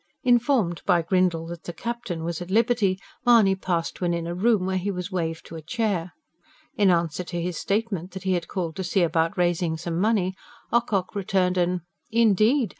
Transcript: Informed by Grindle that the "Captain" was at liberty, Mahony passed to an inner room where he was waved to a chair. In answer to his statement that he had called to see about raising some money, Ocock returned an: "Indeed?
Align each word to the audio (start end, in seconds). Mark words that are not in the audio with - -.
Informed 0.23 0.81
by 0.87 1.03
Grindle 1.03 1.45
that 1.45 1.65
the 1.65 1.73
"Captain" 1.73 2.23
was 2.23 2.41
at 2.41 2.49
liberty, 2.49 2.99
Mahony 3.23 3.53
passed 3.53 3.93
to 3.97 4.05
an 4.05 4.15
inner 4.15 4.33
room 4.33 4.65
where 4.65 4.79
he 4.79 4.89
was 4.89 5.11
waved 5.11 5.45
to 5.45 5.55
a 5.55 5.61
chair. 5.61 6.13
In 6.75 6.89
answer 6.89 7.23
to 7.25 7.39
his 7.39 7.57
statement 7.57 8.09
that 8.13 8.23
he 8.23 8.33
had 8.33 8.47
called 8.47 8.75
to 8.77 8.83
see 8.83 9.03
about 9.03 9.37
raising 9.37 9.77
some 9.77 9.99
money, 9.99 10.33
Ocock 10.73 11.13
returned 11.13 11.57
an: 11.59 11.81
"Indeed? 12.09 12.69